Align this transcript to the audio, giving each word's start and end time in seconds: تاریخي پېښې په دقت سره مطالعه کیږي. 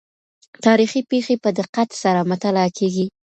تاریخي 0.65 1.01
پېښې 1.11 1.35
په 1.43 1.49
دقت 1.59 1.89
سره 2.03 2.27
مطالعه 2.31 2.69
کیږي. 2.77 3.05